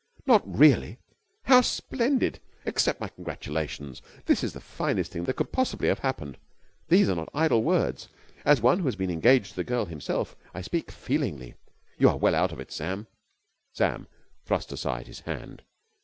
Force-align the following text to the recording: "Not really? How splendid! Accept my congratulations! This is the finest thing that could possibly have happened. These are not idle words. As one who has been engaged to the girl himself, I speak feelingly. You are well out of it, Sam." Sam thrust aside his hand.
"Not 0.25 0.41
really? 0.51 0.97
How 1.43 1.61
splendid! 1.61 2.39
Accept 2.65 2.99
my 2.99 3.09
congratulations! 3.09 4.01
This 4.25 4.43
is 4.43 4.53
the 4.53 4.59
finest 4.59 5.11
thing 5.11 5.25
that 5.25 5.35
could 5.35 5.51
possibly 5.51 5.89
have 5.89 5.99
happened. 5.99 6.39
These 6.87 7.07
are 7.07 7.15
not 7.15 7.29
idle 7.35 7.61
words. 7.61 8.07
As 8.43 8.61
one 8.61 8.79
who 8.79 8.85
has 8.85 8.95
been 8.95 9.11
engaged 9.11 9.51
to 9.51 9.57
the 9.57 9.63
girl 9.63 9.85
himself, 9.85 10.35
I 10.55 10.61
speak 10.61 10.89
feelingly. 10.89 11.53
You 11.99 12.09
are 12.09 12.17
well 12.17 12.33
out 12.33 12.51
of 12.51 12.59
it, 12.59 12.71
Sam." 12.71 13.05
Sam 13.73 14.07
thrust 14.43 14.71
aside 14.71 15.05
his 15.05 15.19
hand. 15.19 15.61